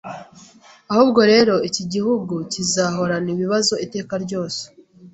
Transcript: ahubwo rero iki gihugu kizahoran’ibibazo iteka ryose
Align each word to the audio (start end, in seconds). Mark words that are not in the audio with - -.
ahubwo 0.91 1.21
rero 1.31 1.55
iki 1.69 1.83
gihugu 1.93 2.33
kizahoran’ibibazo 2.51 3.73
iteka 3.85 4.13
ryose 4.25 4.61